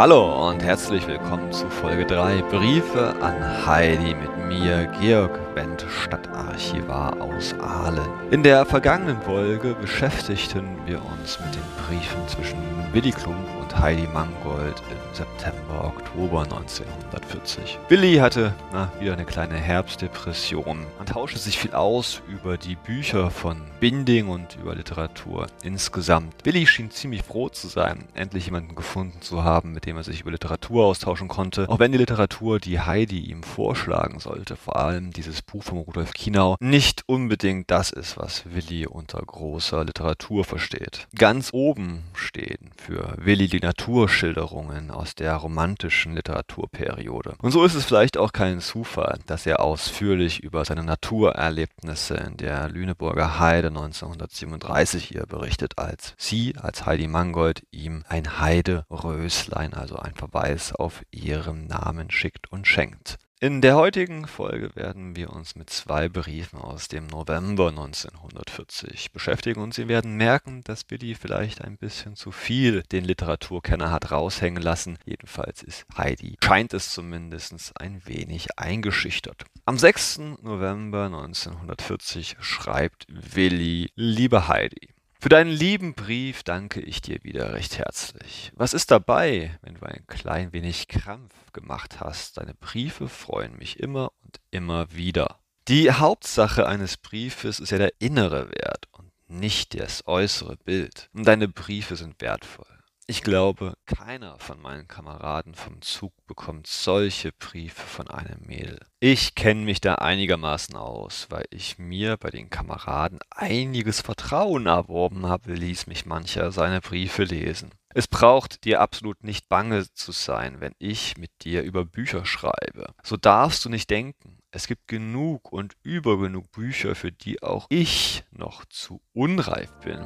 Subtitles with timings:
[0.00, 7.20] Hallo und herzlich willkommen zu Folge 3 Briefe an Heidi mit mir, Georg Wendt, Stadtarchivar
[7.20, 8.08] aus Aalen.
[8.30, 12.58] In der vergangenen Folge beschäftigten wir uns mit den Briefen zwischen
[12.92, 17.78] Willi Klump und Heidi Mangold im September, Oktober 1940.
[17.88, 20.86] Willi hatte na, wieder eine kleine Herbstdepression.
[20.98, 26.34] Man tauschte sich viel aus über die Bücher von Binding und über Literatur insgesamt.
[26.44, 30.22] Willi schien ziemlich froh zu sein, endlich jemanden gefunden zu haben, mit dem er sich
[30.22, 35.12] über Literatur austauschen konnte, auch wenn die Literatur, die Heidi ihm vorschlagen sollte, vor allem
[35.12, 41.08] dieses Buch von Rudolf Kienau, nicht unbedingt das ist, was Willi unter großer Literatur versteht.
[41.16, 47.34] Ganz oben stehen für Willi die Naturschilderungen aus der romantischen Literaturperiode.
[47.40, 52.36] Und so ist es vielleicht auch kein Zufall, dass er ausführlich über seine Naturerlebnisse in
[52.36, 59.96] der Lüneburger Heide 1937 hier berichtet, als sie, als Heidi Mangold, ihm ein Heideröslein, also
[59.96, 63.18] ein Verweis auf ihren Namen schickt und schenkt.
[63.42, 69.62] In der heutigen Folge werden wir uns mit zwei Briefen aus dem November 1940 beschäftigen
[69.62, 74.62] und Sie werden merken, dass Billy vielleicht ein bisschen zu viel den Literaturkenner hat raushängen
[74.62, 74.98] lassen.
[75.06, 79.46] Jedenfalls ist Heidi, scheint es zumindest, ein wenig eingeschüchtert.
[79.64, 80.18] Am 6.
[80.42, 84.90] November 1940 schreibt Willi, liebe Heidi,
[85.20, 88.52] für deinen lieben Brief danke ich dir wieder recht herzlich.
[88.54, 92.38] Was ist dabei, wenn du ein klein wenig Krampf gemacht hast?
[92.38, 95.38] Deine Briefe freuen mich immer und immer wieder.
[95.68, 101.10] Die Hauptsache eines Briefes ist ja der innere Wert und nicht das äußere Bild.
[101.12, 102.69] Und deine Briefe sind wertvoll.
[103.10, 108.78] Ich glaube, keiner von meinen Kameraden vom Zug bekommt solche Briefe von einem Mädel.
[109.00, 115.26] Ich kenne mich da einigermaßen aus, weil ich mir bei den Kameraden einiges Vertrauen erworben
[115.26, 117.72] habe, ließ mich mancher seine Briefe lesen.
[117.92, 122.94] Es braucht dir absolut nicht bange zu sein, wenn ich mit dir über Bücher schreibe.
[123.02, 124.38] So darfst du nicht denken.
[124.52, 129.98] Es gibt genug und über genug Bücher, für die auch ich noch zu unreif bin.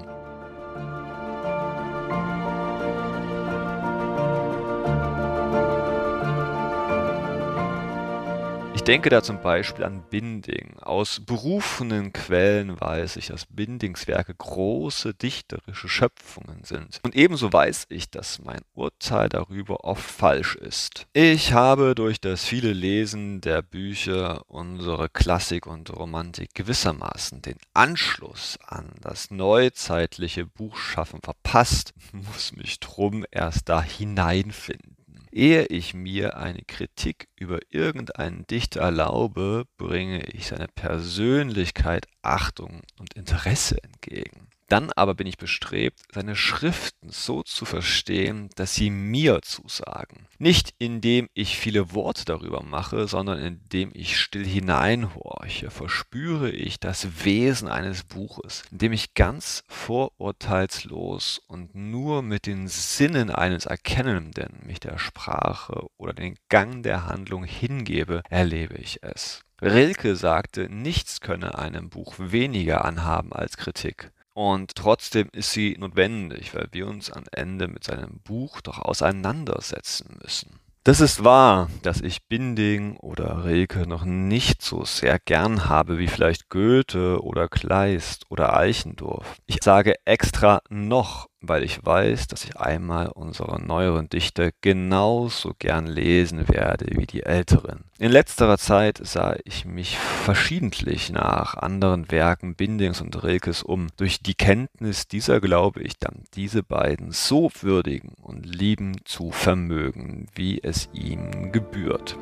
[8.84, 10.76] Ich denke da zum Beispiel an Binding.
[10.78, 17.00] Aus berufenen Quellen weiß ich, dass Bindingswerke große dichterische Schöpfungen sind.
[17.02, 21.06] Und ebenso weiß ich, dass mein Urteil darüber oft falsch ist.
[21.14, 28.58] Ich habe durch das viele Lesen der Bücher unsere Klassik und Romantik gewissermaßen den Anschluss
[28.66, 34.93] an das neuzeitliche Buchschaffen verpasst, muss mich drum erst da hineinfinden.
[35.34, 43.14] Ehe ich mir eine Kritik über irgendeinen Dichter erlaube, bringe ich seiner Persönlichkeit Achtung und
[43.14, 44.46] Interesse entgegen.
[44.68, 50.26] Dann aber bin ich bestrebt, seine Schriften so zu verstehen, dass sie mir zusagen.
[50.38, 57.24] Nicht indem ich viele Worte darüber mache, sondern indem ich still hineinhorche, verspüre ich das
[57.24, 64.80] Wesen eines Buches, indem ich ganz vorurteilslos und nur mit den Sinnen eines Erkennenden mich
[64.80, 69.42] der Sprache oder den Gang der Handlung hingebe, erlebe ich es.
[69.62, 74.10] Rilke sagte, nichts könne einem Buch weniger anhaben als Kritik.
[74.34, 80.18] Und trotzdem ist sie notwendig, weil wir uns am Ende mit seinem Buch doch auseinandersetzen
[80.22, 80.58] müssen.
[80.86, 86.08] Das ist wahr, dass ich Binding oder Rilke noch nicht so sehr gern habe wie
[86.08, 89.36] vielleicht Goethe oder Kleist oder Eichendorff.
[89.46, 95.86] Ich sage extra noch, weil ich weiß, dass ich einmal unsere neueren Dichter genauso gern
[95.86, 97.84] lesen werde wie die älteren.
[97.98, 103.88] In letzterer Zeit sah ich mich verschiedentlich nach anderen Werken Bindings und Rilkes um.
[103.96, 110.26] Durch die Kenntnis dieser glaube ich dann, diese beiden so würdigen und lieben zu vermögen,
[110.34, 112.16] wie es ihm gebührt.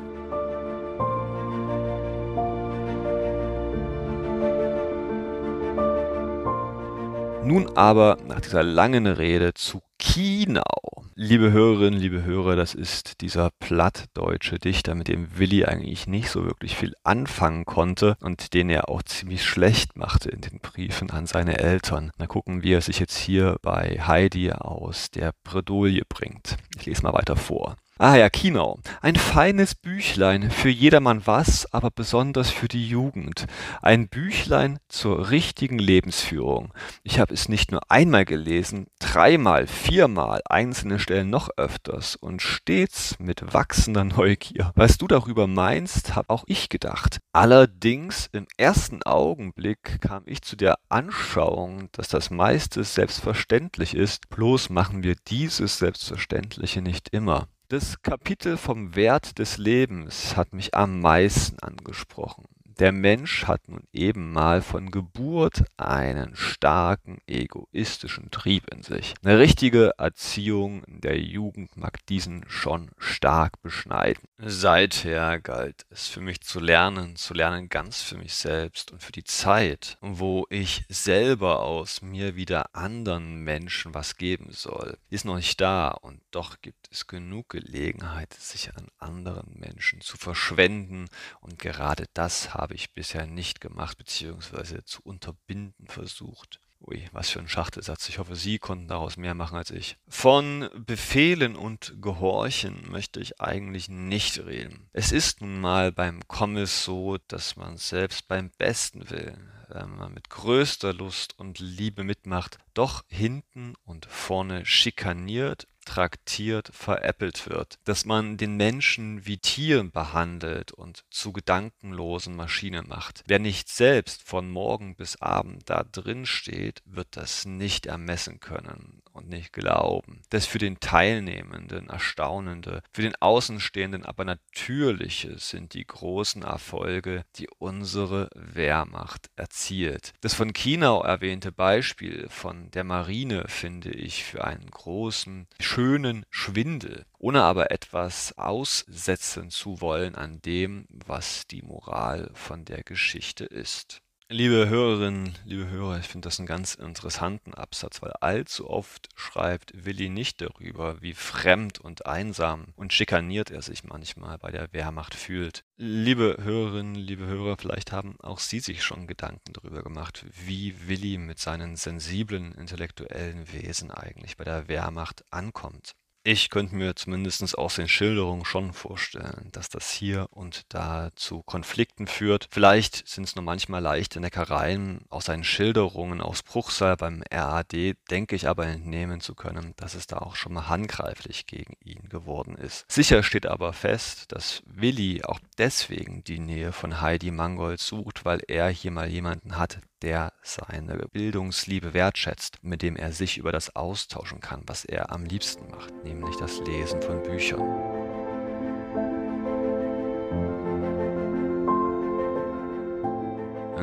[7.45, 11.03] Nun aber nach dieser langen Rede zu Chiemgau.
[11.15, 16.45] Liebe Hörerinnen, liebe Hörer, das ist dieser plattdeutsche Dichter, mit dem Willi eigentlich nicht so
[16.45, 21.25] wirklich viel anfangen konnte und den er auch ziemlich schlecht machte in den Briefen an
[21.25, 22.11] seine Eltern.
[22.17, 26.55] Mal gucken, wie er sich jetzt hier bei Heidi aus der Bredouille bringt.
[26.77, 27.75] Ich lese mal weiter vor.
[28.03, 28.79] Ah ja, Kino.
[28.99, 33.45] Ein feines Büchlein, für jedermann was, aber besonders für die Jugend.
[33.81, 36.73] Ein Büchlein zur richtigen Lebensführung.
[37.03, 43.17] Ich habe es nicht nur einmal gelesen, dreimal, viermal, einzelne Stellen noch öfters und stets
[43.19, 44.73] mit wachsender Neugier.
[44.75, 47.19] Was du darüber meinst, habe auch ich gedacht.
[47.31, 54.71] Allerdings im ersten Augenblick kam ich zu der Anschauung, dass das meiste selbstverständlich ist, bloß
[54.71, 57.47] machen wir dieses Selbstverständliche nicht immer.
[57.69, 62.45] Das Kapitel vom Wert des Lebens hat mich am meisten angesprochen.
[62.79, 69.13] Der Mensch hat nun eben mal von Geburt einen starken egoistischen Trieb in sich.
[69.23, 74.23] Eine richtige Erziehung der Jugend mag diesen schon stark beschneiden.
[74.39, 79.11] Seither galt es für mich zu lernen, zu lernen ganz für mich selbst und für
[79.11, 84.97] die Zeit, wo ich selber aus mir wieder anderen Menschen was geben soll.
[85.11, 90.17] Ist noch nicht da und doch gibt es genug Gelegenheit, sich an anderen Menschen zu
[90.17, 91.07] verschwenden
[91.39, 94.83] und gerade das habe ich bisher nicht gemacht bzw.
[94.85, 96.61] zu unterbinden versucht.
[96.79, 98.07] Ui, was für ein Schachtelsatz.
[98.07, 99.97] Ich hoffe, Sie konnten daraus mehr machen als ich.
[100.07, 104.89] Von Befehlen und Gehorchen möchte ich eigentlich nicht reden.
[104.93, 110.13] Es ist nun mal beim Kommis so, dass man selbst beim besten Willen, wenn man
[110.13, 118.05] mit größter Lust und Liebe mitmacht, doch hinten und vorne schikaniert traktiert, veräppelt wird, dass
[118.05, 123.23] man den Menschen wie Tieren behandelt und zu gedankenlosen Maschinen macht.
[123.27, 129.02] Wer nicht selbst von morgen bis abend da drin steht, wird das nicht ermessen können
[129.13, 130.21] und nicht glauben.
[130.29, 137.47] Das für den Teilnehmenden Erstaunende, für den Außenstehenden aber Natürliche sind die großen Erfolge, die
[137.59, 140.13] unsere Wehrmacht erzielt.
[140.21, 147.05] Das von Kinau erwähnte Beispiel von der Marine finde ich für einen großen schönen Schwindel,
[147.19, 154.02] ohne aber etwas aussetzen zu wollen an dem, was die Moral von der Geschichte ist.
[154.33, 159.85] Liebe Hörerinnen, liebe Hörer, ich finde das einen ganz interessanten Absatz, weil allzu oft schreibt
[159.85, 165.13] Willi nicht darüber, wie fremd und einsam und schikaniert er sich manchmal bei der Wehrmacht
[165.13, 165.63] fühlt.
[165.77, 171.19] Liebe Hörerinnen, liebe Hörer, vielleicht haben auch Sie sich schon Gedanken darüber gemacht, wie Willi
[171.19, 175.93] mit seinen sensiblen intellektuellen Wesen eigentlich bei der Wehrmacht ankommt.
[176.25, 181.43] Ich könnte mir zumindest aus den Schilderungen schon vorstellen, dass das hier und da zu
[181.43, 182.47] Konflikten führt.
[182.49, 185.01] Vielleicht sind es nur manchmal leichte Neckereien.
[185.09, 187.73] Aus seinen Schilderungen aus Bruchsal beim RAD
[188.09, 192.07] denke ich aber entnehmen zu können, dass es da auch schon mal handgreiflich gegen ihn
[192.07, 192.89] geworden ist.
[192.89, 198.39] Sicher steht aber fest, dass Willi auch deswegen die Nähe von Heidi Mangold sucht, weil
[198.47, 203.75] er hier mal jemanden hat, der seine Bildungsliebe wertschätzt, mit dem er sich über das
[203.75, 207.61] austauschen kann, was er am liebsten macht, nämlich das Lesen von Büchern.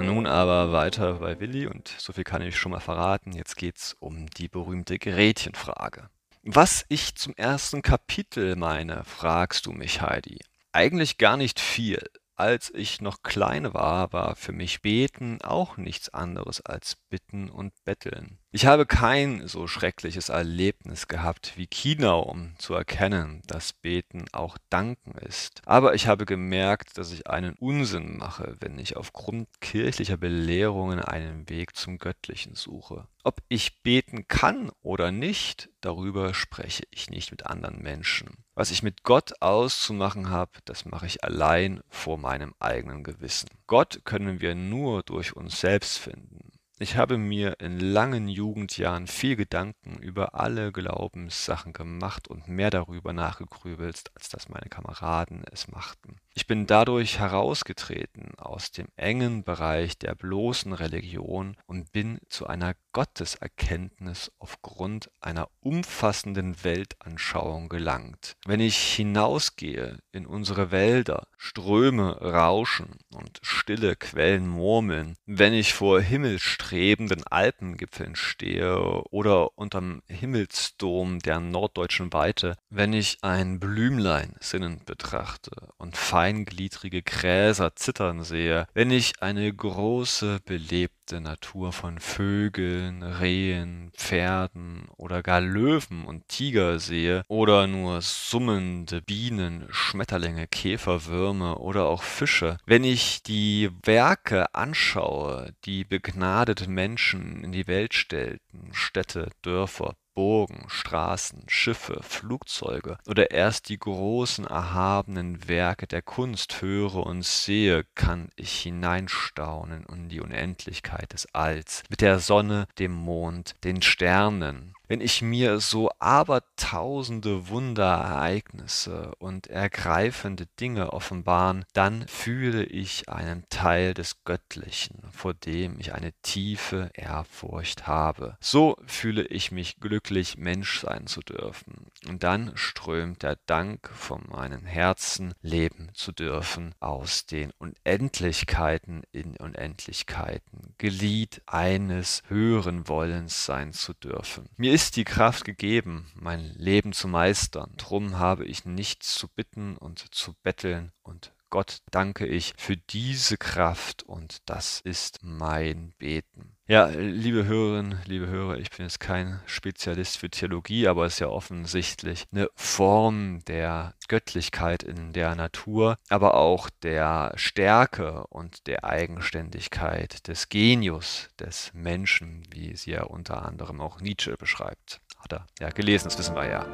[0.03, 3.33] Nun aber weiter bei Willi und so viel kann ich schon mal verraten.
[3.33, 6.09] Jetzt geht's um die berühmte Gretchenfrage.
[6.43, 10.39] Was ich zum ersten Kapitel meine, fragst du mich, Heidi.
[10.73, 12.03] Eigentlich gar nicht viel.
[12.41, 17.75] Als ich noch klein war, war für mich Beten auch nichts anderes als Bitten und
[17.85, 18.39] Betteln.
[18.51, 24.57] Ich habe kein so schreckliches Erlebnis gehabt wie Kinau, um zu erkennen, dass Beten auch
[24.71, 25.61] Danken ist.
[25.67, 31.47] Aber ich habe gemerkt, dass ich einen Unsinn mache, wenn ich aufgrund kirchlicher Belehrungen einen
[31.51, 33.07] Weg zum Göttlichen suche.
[33.23, 38.45] Ob ich beten kann oder nicht, darüber spreche ich nicht mit anderen Menschen.
[38.61, 43.49] Was ich mit Gott auszumachen habe, das mache ich allein vor meinem eigenen Gewissen.
[43.67, 46.53] Gott können wir nur durch uns selbst finden.
[46.79, 53.15] Ich habe mir in langen Jugendjahren viel Gedanken über alle Glaubenssachen gemacht und mehr darüber
[53.15, 56.17] nachgegrübelt, als dass meine Kameraden es machten.
[56.33, 62.75] Ich bin dadurch herausgetreten aus dem engen Bereich der bloßen Religion und bin zu einer
[62.93, 68.37] Gotteserkenntnis aufgrund einer umfassenden Weltanschauung gelangt.
[68.47, 76.01] Wenn ich hinausgehe in unsere Wälder, Ströme rauschen und stille Quellen murmeln, wenn ich vor
[76.01, 78.79] himmelstrebenden Alpengipfeln stehe
[79.11, 87.75] oder unterm Himmelsdom der norddeutschen Weite, wenn ich ein Blümlein sinnend betrachte und feingliedrige Gräser
[87.77, 96.05] zittern sehe, wenn ich eine große belebte Natur von Vögeln, Rehen, Pferden oder gar Löwen
[96.05, 103.23] und Tiger sehe oder nur summende Bienen, Schmetterlinge, Käfer, Würmer oder auch Fische, wenn ich
[103.23, 112.01] die Werke anschaue, die begnadete Menschen in die Welt stellten, Städte, Dörfer, Burgen, Straßen, Schiffe,
[112.03, 119.87] Flugzeuge oder erst die großen erhabenen Werke der Kunst höre und sehe, kann ich hineinstaunen
[119.91, 124.75] in die Unendlichkeit des Alls, mit der Sonne, dem Mond, den Sternen.
[124.91, 133.95] Wenn ich mir so abertausende Wunderereignisse und ergreifende Dinge offenbaren, dann fühle ich einen Teil
[133.95, 138.37] des Göttlichen, vor dem ich eine tiefe Ehrfurcht habe.
[138.41, 141.87] So fühle ich mich glücklich, Mensch sein zu dürfen.
[142.09, 149.37] Und dann strömt der Dank von meinem Herzen, leben zu dürfen aus den Unendlichkeiten in
[149.37, 154.49] Unendlichkeiten, Glied eines höheren Wollens sein zu dürfen.
[154.57, 157.75] Mir ist die Kraft gegeben, mein Leben zu meistern.
[157.77, 163.37] Drum habe ich nichts zu bitten und zu betteln und Gott danke ich für diese
[163.37, 166.57] Kraft und das ist mein Beten.
[166.71, 171.19] Ja, liebe Hörerinnen, liebe Hörer, ich bin jetzt kein Spezialist für Theologie, aber es ist
[171.19, 178.85] ja offensichtlich eine Form der Göttlichkeit in der Natur, aber auch der Stärke und der
[178.85, 185.01] Eigenständigkeit des Genius des Menschen, wie sie ja unter anderem auch Nietzsche beschreibt.
[185.19, 186.67] Hat er ja gelesen, das wissen wir ja.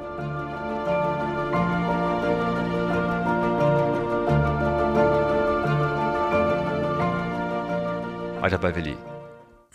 [8.43, 8.95] Weiter bei Willi.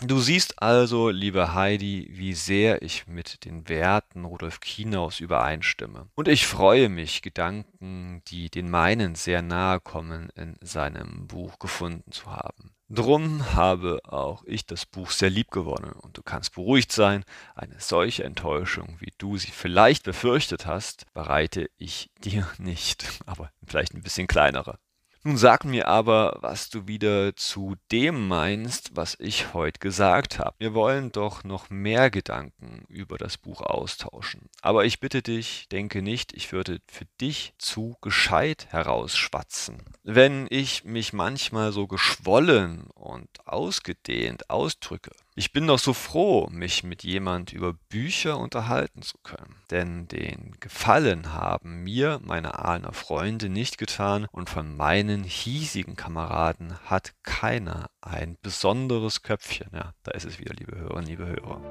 [0.03, 6.09] Du siehst also, liebe Heidi, wie sehr ich mit den Werten Rudolf Kienaus übereinstimme.
[6.15, 12.11] Und ich freue mich, Gedanken, die den meinen sehr nahe kommen, in seinem Buch gefunden
[12.11, 12.73] zu haben.
[12.89, 17.79] Drum habe auch ich das Buch sehr lieb gewonnen und du kannst beruhigt sein, eine
[17.79, 24.01] solche Enttäuschung, wie du sie vielleicht befürchtet hast, bereite ich dir nicht, aber vielleicht ein
[24.01, 24.79] bisschen kleinere.
[25.23, 30.55] Nun sag mir aber, was du wieder zu dem meinst, was ich heute gesagt habe.
[30.57, 34.49] Wir wollen doch noch mehr Gedanken über das Buch austauschen.
[34.63, 39.83] Aber ich bitte dich, denke nicht, ich würde für dich zu gescheit herausschwatzen.
[40.01, 46.83] Wenn ich mich manchmal so geschwollen und ausgedehnt ausdrücke, ich bin doch so froh, mich
[46.83, 53.47] mit jemand über Bücher unterhalten zu können, denn den Gefallen haben mir meine Ahner Freunde
[53.47, 59.69] nicht getan und von meinen hiesigen Kameraden hat keiner ein besonderes Köpfchen.
[59.73, 61.61] Ja, da ist es wieder, liebe Hörerinnen, liebe Hörer.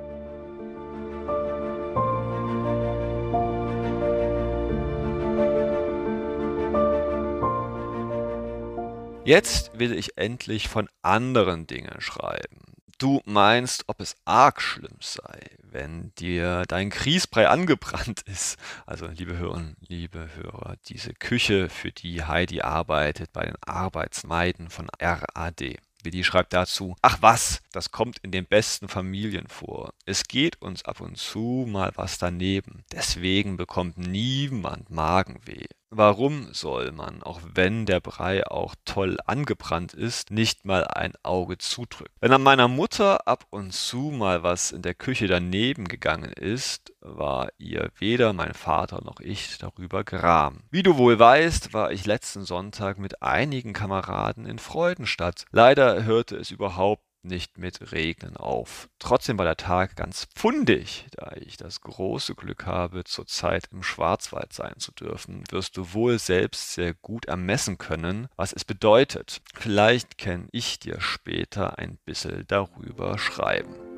[9.26, 12.69] Jetzt will ich endlich von anderen Dingen schreiben
[13.00, 18.58] du meinst, ob es arg schlimm sei, wenn dir dein Grießbrei angebrannt ist.
[18.86, 24.88] Also, liebe Hörerinnen, liebe Hörer, diese Küche, für die Heidi arbeitet bei den Arbeitsmeiden von
[25.00, 25.78] RAD.
[26.02, 29.92] Willi schreibt dazu, ach was, das kommt in den besten Familien vor.
[30.04, 32.84] Es geht uns ab und zu mal was daneben.
[32.92, 35.66] Deswegen bekommt niemand Magenweh.
[35.92, 41.58] Warum soll man, auch wenn der Brei auch toll angebrannt ist, nicht mal ein Auge
[41.58, 42.14] zudrücken?
[42.20, 46.92] Wenn an meiner Mutter ab und zu mal was in der Küche daneben gegangen ist,
[47.00, 50.62] war ihr weder mein Vater noch ich darüber gram.
[50.70, 55.44] Wie du wohl weißt, war ich letzten Sonntag mit einigen Kameraden in Freudenstadt.
[55.50, 58.88] Leider hörte es überhaupt nicht mit Regnen auf.
[58.98, 64.52] Trotzdem war der Tag ganz pfundig, da ich das große Glück habe, zurzeit im Schwarzwald
[64.52, 69.42] sein zu dürfen, wirst du wohl selbst sehr gut ermessen können, was es bedeutet.
[69.54, 73.89] Vielleicht kann ich dir später ein bisschen darüber schreiben.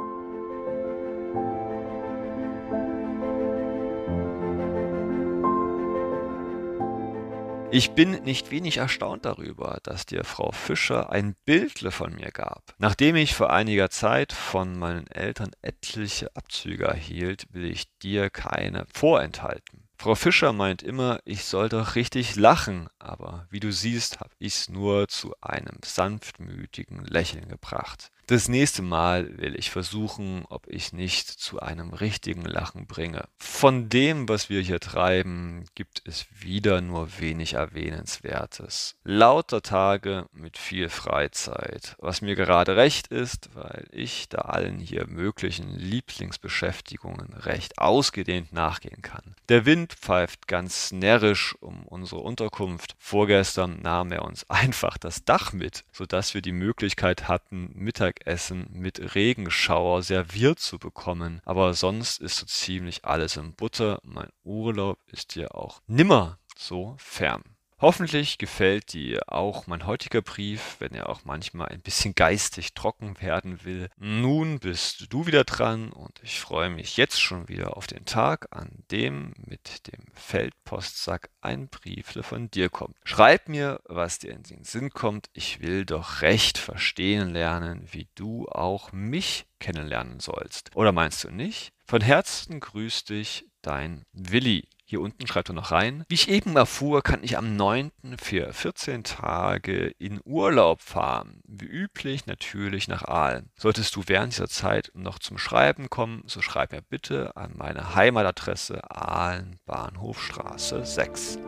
[7.75, 12.75] Ich bin nicht wenig erstaunt darüber, dass dir Frau Fischer ein Bildle von mir gab.
[12.77, 18.85] Nachdem ich vor einiger Zeit von meinen Eltern etliche Abzüge erhielt, will ich dir keine
[18.93, 19.89] vorenthalten.
[19.97, 24.69] Frau Fischer meint immer, ich soll doch richtig lachen, aber wie du siehst, hab ich's
[24.69, 28.11] nur zu einem sanftmütigen Lächeln gebracht.
[28.33, 33.29] Das nächste Mal will ich versuchen, ob ich nicht zu einem richtigen Lachen bringe.
[33.37, 38.97] Von dem, was wir hier treiben, gibt es wieder nur wenig Erwähnenswertes.
[39.05, 45.07] Lauter Tage mit viel Freizeit, was mir gerade recht ist, weil ich da allen hier
[45.09, 49.35] möglichen Lieblingsbeschäftigungen recht ausgedehnt nachgehen kann.
[49.51, 52.97] Der Wind pfeift ganz närrisch um unsere Unterkunft.
[52.99, 58.69] Vorgestern nahm er uns einfach das Dach mit, sodass wir die Möglichkeit hatten, Mittag Mittagessen
[58.73, 61.41] mit Regenschauer serviert zu bekommen.
[61.45, 63.99] Aber sonst ist so ziemlich alles in Butter.
[64.05, 67.43] Mein Urlaub ist ja auch nimmer so fern.
[67.83, 73.21] Hoffentlich gefällt dir auch mein heutiger Brief, wenn er auch manchmal ein bisschen geistig trocken
[73.21, 73.89] werden will.
[73.99, 78.47] Nun bist du wieder dran und ich freue mich jetzt schon wieder auf den Tag,
[78.53, 82.95] an dem mit dem Feldpostsack ein Brief von dir kommt.
[83.03, 85.29] Schreib mir, was dir in den Sinn kommt.
[85.33, 90.71] Ich will doch recht verstehen lernen, wie du auch mich kennenlernen sollst.
[90.77, 91.73] Oder meinst du nicht?
[91.85, 94.69] Von Herzen grüßt dich dein Willi.
[94.93, 96.05] Hier unten schreibt er noch rein.
[96.11, 97.93] Wie ich eben erfuhr, kann ich am 9.
[98.21, 101.41] für 14 Tage in Urlaub fahren.
[101.49, 103.49] Wie üblich natürlich nach Aalen.
[103.57, 107.95] Solltest du während dieser Zeit noch zum Schreiben kommen, so schreib mir bitte an meine
[107.95, 111.39] Heimatadresse Aalen Bahnhofstraße 6.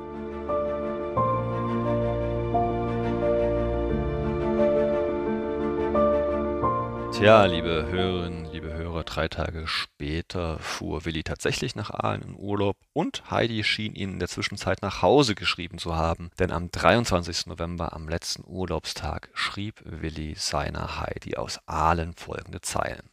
[7.12, 8.43] Tja, liebe Hörerinnen,
[8.94, 14.10] Hörer, drei Tage später fuhr Willi tatsächlich nach Aalen in Urlaub und Heidi schien ihn
[14.10, 17.46] in der Zwischenzeit nach Hause geschrieben zu haben, denn am 23.
[17.46, 23.10] November, am letzten Urlaubstag, schrieb Willi seiner Heidi aus Aalen folgende Zeilen.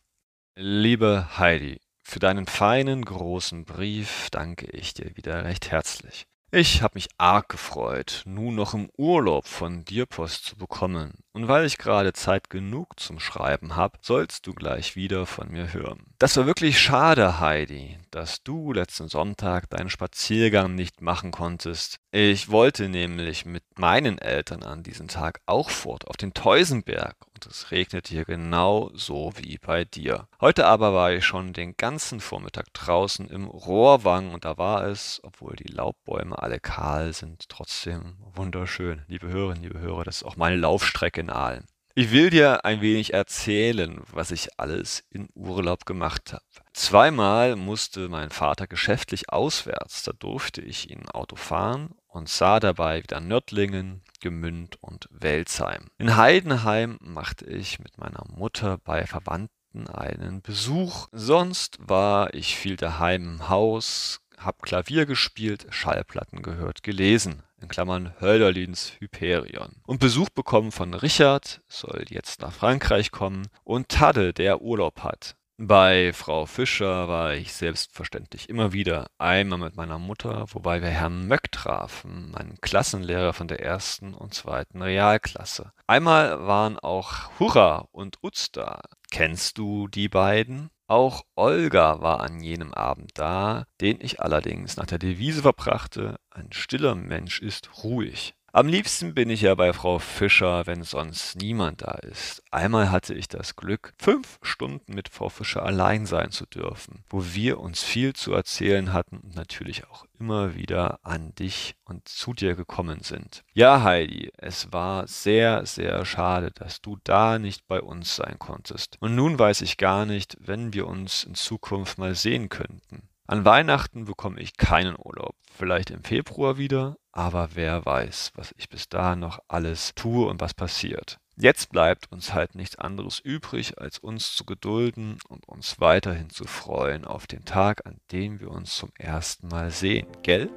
[0.56, 6.28] Liebe Heidi, für deinen feinen großen Brief danke ich dir wieder recht herzlich.
[6.52, 11.48] Ich habe mich arg gefreut, nun noch im Urlaub von dir Post zu bekommen, und
[11.48, 16.06] weil ich gerade Zeit genug zum Schreiben hab, sollst du gleich wieder von mir hören.
[16.20, 21.98] Das war wirklich schade, Heidi, dass du letzten Sonntag deinen Spaziergang nicht machen konntest.
[22.12, 27.46] Ich wollte nämlich mit meinen Eltern an diesem Tag auch fort auf den Teusenberg und
[27.46, 30.28] es regnet hier genau so wie bei dir.
[30.42, 35.22] Heute aber war ich schon den ganzen Vormittag draußen im Rohrwang und da war es,
[35.24, 39.04] obwohl die Laubbäume alle kahl sind, trotzdem wunderschön.
[39.08, 41.66] Liebe Hörerinnen, liebe Hörer, das ist auch meine Laufstrecke in Aalen.
[41.94, 46.44] Ich will dir ein wenig erzählen, was ich alles in Urlaub gemacht habe.
[46.74, 53.04] Zweimal musste mein Vater geschäftlich auswärts, da durfte ich ihn Auto fahren und sah dabei
[53.04, 55.88] wieder Nördlingen, Gemünd und Welzheim.
[55.98, 61.10] In Heidenheim machte ich mit meiner Mutter bei Verwandten einen Besuch.
[61.12, 67.44] Sonst war ich viel daheim im Haus, hab Klavier gespielt, Schallplatten gehört, gelesen.
[67.62, 69.76] In Klammern Hölderlins Hyperion.
[69.86, 75.36] Und Besuch bekommen von Richard, soll jetzt nach Frankreich kommen, und Tadde, der Urlaub hat.
[75.64, 81.28] Bei Frau Fischer war ich selbstverständlich immer wieder, einmal mit meiner Mutter, wobei wir Herrn
[81.28, 85.72] Möck trafen, meinen Klassenlehrer von der ersten und zweiten Realklasse.
[85.86, 88.82] Einmal waren auch Hurra und Utz da.
[89.12, 90.72] Kennst du die beiden?
[90.92, 96.52] Auch Olga war an jenem Abend da, den ich allerdings nach der Devise verbrachte, ein
[96.52, 98.36] stiller Mensch ist ruhig.
[98.54, 102.44] Am liebsten bin ich ja bei Frau Fischer, wenn sonst niemand da ist.
[102.52, 107.24] Einmal hatte ich das Glück, fünf Stunden mit Frau Fischer allein sein zu dürfen, wo
[107.34, 112.34] wir uns viel zu erzählen hatten und natürlich auch immer wieder an dich und zu
[112.34, 113.46] dir gekommen sind.
[113.54, 118.98] Ja, Heidi, es war sehr, sehr schade, dass du da nicht bei uns sein konntest.
[119.00, 123.08] Und nun weiß ich gar nicht, wenn wir uns in Zukunft mal sehen könnten.
[123.28, 125.38] An Weihnachten bekomme ich keinen Urlaub.
[125.58, 130.42] Vielleicht im Februar wieder, aber wer weiß, was ich bis dahin noch alles tue und
[130.42, 131.20] was passiert.
[131.38, 136.46] Jetzt bleibt uns halt nichts anderes übrig, als uns zu gedulden und uns weiterhin zu
[136.46, 140.50] freuen auf den Tag, an dem wir uns zum ersten Mal sehen, gell?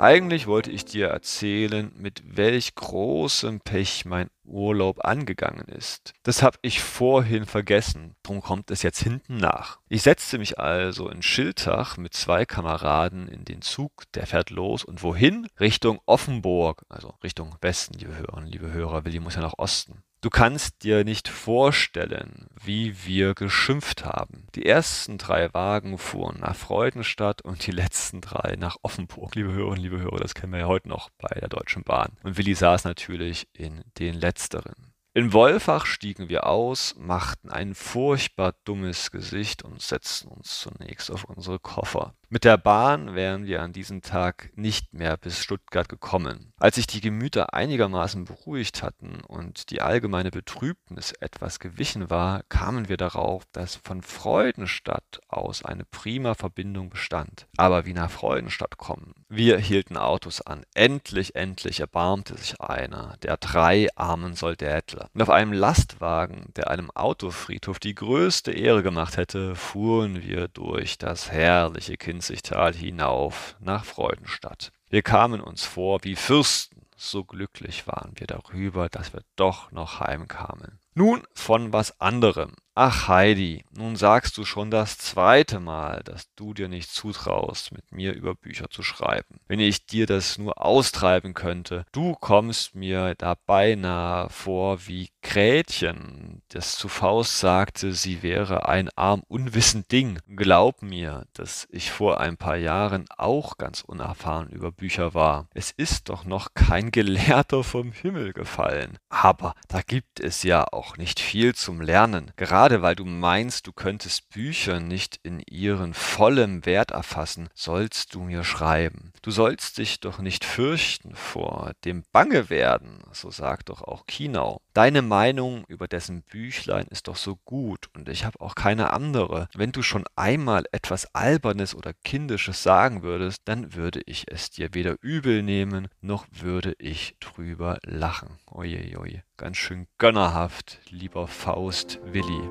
[0.00, 6.12] Eigentlich wollte ich dir erzählen, mit welch großem Pech mein Urlaub angegangen ist.
[6.22, 9.78] Das habe ich vorhin vergessen, drum kommt es jetzt hinten nach.
[9.88, 14.84] Ich setzte mich also in Schiltach mit zwei Kameraden in den Zug, der fährt los
[14.84, 15.46] und wohin?
[15.58, 20.02] Richtung Offenburg, also Richtung Westen, liebe Hörerinnen, liebe Hörer, Willi muss ja nach Osten.
[20.22, 24.46] Du kannst dir nicht vorstellen, wie wir geschimpft haben.
[24.54, 29.34] Die ersten drei Wagen fuhren nach Freudenstadt und die letzten drei nach Offenburg.
[29.34, 32.18] Liebe Hörerinnen, liebe Hörer, das kennen wir ja heute noch bei der Deutschen Bahn.
[32.22, 34.92] Und Willi saß natürlich in den letzteren.
[35.14, 41.24] In Wolfach stiegen wir aus, machten ein furchtbar dummes Gesicht und setzten uns zunächst auf
[41.24, 42.14] unsere Koffer.
[42.32, 46.52] Mit der Bahn wären wir an diesem Tag nicht mehr bis Stuttgart gekommen.
[46.60, 52.88] Als sich die Gemüter einigermaßen beruhigt hatten und die allgemeine Betrübnis etwas gewichen war, kamen
[52.88, 57.48] wir darauf, dass von Freudenstadt aus eine prima Verbindung bestand.
[57.56, 59.12] Aber wie nach Freudenstadt kommen?
[59.28, 60.62] Wir hielten Autos an.
[60.72, 65.00] Endlich, endlich erbarmte sich einer, der drei armen Soldaten.
[65.14, 70.96] Und auf einem Lastwagen, der einem Autofriedhof die größte Ehre gemacht hätte, fuhren wir durch
[70.96, 74.72] das herrliche Kinzigtal hinauf nach Freudenstadt.
[74.90, 80.00] Wir kamen uns vor wie Fürsten, so glücklich waren wir darüber, dass wir doch noch
[80.00, 80.78] heimkamen.
[80.92, 82.56] Nun von was anderem.
[82.76, 87.90] Ach Heidi, nun sagst du schon das zweite Mal, dass du dir nicht zutraust, mit
[87.90, 89.40] mir über Bücher zu schreiben.
[89.48, 96.42] Wenn ich dir das nur austreiben könnte, du kommst mir da beinahe vor wie Gretchen,
[96.48, 100.20] das zu Faust sagte, sie wäre ein arm unwissend Ding.
[100.28, 105.48] Glaub mir, dass ich vor ein paar Jahren auch ganz unerfahren über Bücher war.
[105.54, 108.96] Es ist doch noch kein Gelehrter vom Himmel gefallen.
[109.08, 112.30] Aber da gibt es ja auch nicht viel zum Lernen.
[112.36, 118.14] Gerade Gerade weil du meinst, du könntest Bücher nicht in ihren vollen Wert erfassen, sollst
[118.14, 119.14] du mir schreiben.
[119.22, 124.60] Du sollst dich doch nicht fürchten vor dem Bangewerden, so sagt doch auch Kinau.
[124.74, 129.48] Deine Meinung über dessen Büchlein ist doch so gut und ich habe auch keine andere.
[129.54, 134.74] Wenn du schon einmal etwas Albernes oder Kindisches sagen würdest, dann würde ich es dir
[134.74, 138.38] weder übel nehmen, noch würde ich drüber lachen.
[138.50, 142.42] Oje, Ganz schön gönnerhaft, lieber Faust Willi.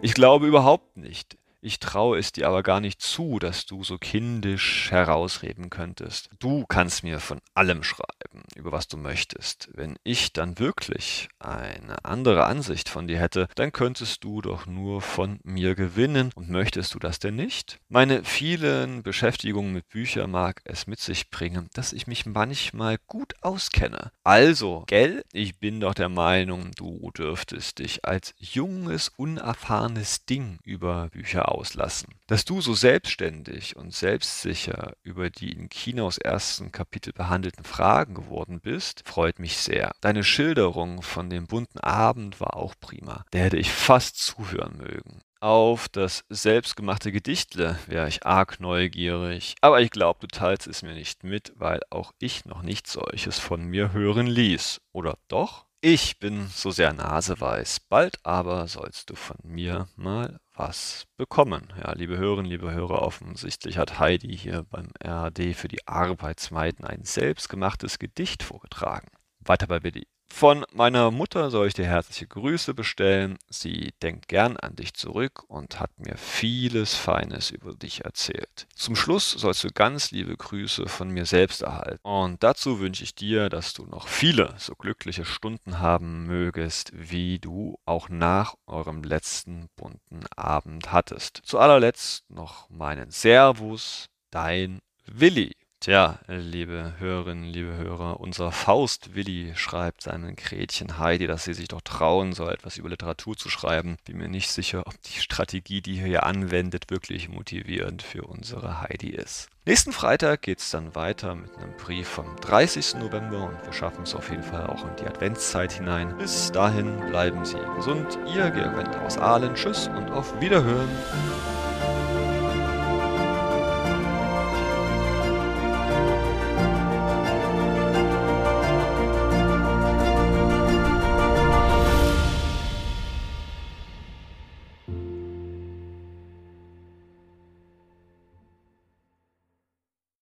[0.00, 1.36] Ich glaube überhaupt nicht.
[1.66, 6.28] Ich traue es dir aber gar nicht zu, dass du so kindisch herausreden könntest.
[6.38, 9.70] Du kannst mir von allem schreiben, über was du möchtest.
[9.72, 15.00] Wenn ich dann wirklich eine andere Ansicht von dir hätte, dann könntest du doch nur
[15.00, 16.32] von mir gewinnen.
[16.34, 17.78] Und möchtest du das denn nicht?
[17.88, 23.32] Meine vielen Beschäftigungen mit Büchern mag es mit sich bringen, dass ich mich manchmal gut
[23.40, 24.12] auskenne.
[24.22, 31.08] Also, gell, ich bin doch der Meinung, du dürftest dich als junges, unerfahrenes Ding über
[31.08, 32.14] Bücher auslassen.
[32.26, 38.60] Dass du so selbstständig und selbstsicher über die in Kinos ersten Kapitel behandelten Fragen geworden
[38.60, 39.92] bist, freut mich sehr.
[40.00, 43.24] Deine Schilderung von dem bunten Abend war auch prima.
[43.32, 45.20] Der hätte ich fast zuhören mögen.
[45.40, 50.94] Auf das selbstgemachte Gedichtle wäre ich arg neugierig, aber ich glaube, du teilst es mir
[50.94, 54.80] nicht mit, weil auch ich noch nicht solches von mir hören ließ.
[54.92, 55.66] Oder doch?
[55.82, 61.72] Ich bin so sehr naseweiß, bald aber sollst du von mir mal was bekommen.
[61.76, 67.04] Ja, liebe Hörerinnen, liebe Hörer, offensichtlich hat Heidi hier beim RAD für die Arbeitsmeiden ein
[67.04, 69.08] selbstgemachtes Gedicht vorgetragen.
[69.40, 70.06] Weiter bei Willi.
[70.36, 73.38] Von meiner Mutter soll ich dir herzliche Grüße bestellen.
[73.48, 78.66] Sie denkt gern an dich zurück und hat mir vieles Feines über dich erzählt.
[78.74, 82.00] Zum Schluss sollst du ganz liebe Grüße von mir selbst erhalten.
[82.02, 87.38] Und dazu wünsche ich dir, dass du noch viele so glückliche Stunden haben mögest, wie
[87.38, 91.42] du auch nach eurem letzten bunten Abend hattest.
[91.44, 95.52] Zu allerletzt noch meinen Servus, dein Willi.
[95.84, 101.68] Tja, liebe Hörerinnen, liebe Hörer, unser Faust Willi schreibt seinem Gretchen Heidi, dass sie sich
[101.68, 103.98] doch trauen soll, etwas über Literatur zu schreiben.
[104.06, 108.80] Bin mir nicht sicher, ob die Strategie, die er hier anwendet, wirklich motivierend für unsere
[108.80, 109.50] Heidi ist.
[109.66, 112.94] Nächsten Freitag geht es dann weiter mit einem Brief vom 30.
[112.94, 116.16] November und wir schaffen es auf jeden Fall auch in die Adventszeit hinein.
[116.16, 118.18] Bis dahin bleiben Sie gesund.
[118.34, 119.54] Ihr Georg Wendt aus Aalen.
[119.54, 120.88] Tschüss und auf Wiederhören.